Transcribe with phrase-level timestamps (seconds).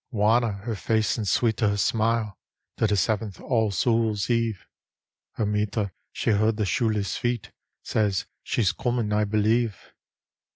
[0.09, 2.33] Wanner her face and sweeter her anile,
[2.75, 4.65] Till the seventh All Souls Eve
[5.33, 7.51] Her mither she heard the shoeless feet,
[7.83, 9.77] Says" She's comin', I believe."